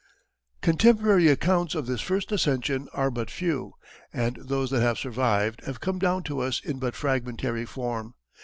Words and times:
Contemporary 0.63 1.27
accounts 1.27 1.75
of 1.75 1.85
this 1.85 2.01
first 2.01 2.31
ascension 2.31 2.89
are 2.91 3.11
but 3.11 3.29
few, 3.29 3.75
and 4.11 4.35
those 4.37 4.71
that 4.71 4.81
have 4.81 4.97
survived 4.97 5.63
have 5.67 5.79
come 5.79 5.99
down 5.99 6.23
to 6.23 6.39
us 6.39 6.59
in 6.59 6.79
but 6.79 6.95
fragmentary 6.95 7.65
form. 7.67 8.15